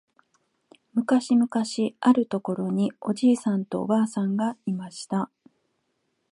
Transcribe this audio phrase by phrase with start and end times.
[0.95, 5.29] むかしむかしあるところにおじいさんとおばあさんがいました。